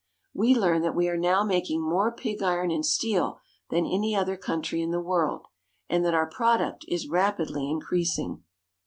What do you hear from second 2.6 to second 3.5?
and steel